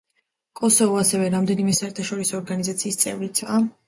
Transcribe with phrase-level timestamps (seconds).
[0.59, 3.61] კოსოვო ასევე რამდენიმე საერთაშორისო ორგანიზაციის წევრიცაა.